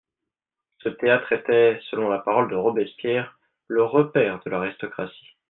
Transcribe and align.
Ce 0.79 0.89
théâtre 0.89 1.31
était, 1.31 1.79
selon 1.91 2.09
la 2.09 2.17
parole 2.17 2.49
de 2.49 2.55
Robespierre, 2.55 3.37
«le 3.67 3.83
repaire 3.83 4.41
de 4.43 4.49
l'aristocratie». 4.49 5.37